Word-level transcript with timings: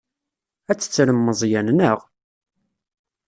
Ad 0.71 0.77
tettrem 0.79 1.19
Meẓyan, 1.21 1.67
naɣ? 1.73 1.99